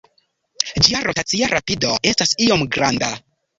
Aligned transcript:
Ĝia 0.87 1.01
rotacia 1.09 1.51
rapido 1.53 1.93
estas 2.15 2.35
iom 2.49 2.67
granda. 2.79 3.15